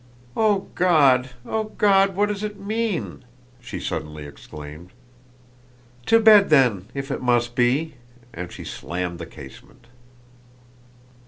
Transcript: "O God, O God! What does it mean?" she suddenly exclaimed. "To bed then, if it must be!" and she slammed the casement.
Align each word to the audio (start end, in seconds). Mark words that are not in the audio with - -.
"O 0.35 0.67
God, 0.73 1.29
O 1.45 1.65
God! 1.65 2.15
What 2.15 2.29
does 2.29 2.41
it 2.41 2.59
mean?" 2.59 3.23
she 3.59 3.79
suddenly 3.79 4.25
exclaimed. 4.25 4.93
"To 6.07 6.19
bed 6.19 6.49
then, 6.49 6.87
if 6.95 7.11
it 7.11 7.21
must 7.21 7.53
be!" 7.53 7.93
and 8.33 8.51
she 8.51 8.63
slammed 8.63 9.19
the 9.19 9.27
casement. 9.27 9.85